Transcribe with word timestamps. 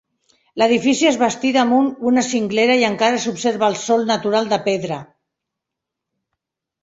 L'edifici 0.59 1.07
es 1.09 1.17
bastí 1.23 1.49
damunt 1.57 1.89
una 2.11 2.23
cinglera 2.27 2.77
i 2.83 2.87
encara 2.87 3.19
s'observa 3.25 3.69
el 3.73 3.77
sòl 3.81 4.07
natural 4.13 4.49
de 4.55 4.59
pedra. 4.69 4.97